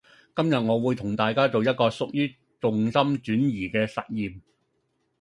[0.35, 4.41] 今日我會同大家做一個屬於重心轉移嘅實驗